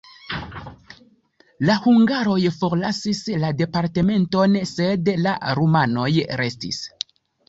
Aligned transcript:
La 1.69 1.73
hungaroj 1.83 2.37
forlasis 2.55 3.21
la 3.43 3.51
departementon, 3.59 4.55
sed 4.71 5.11
la 5.27 5.35
rumanoj 5.61 6.09
restis. 6.43 6.81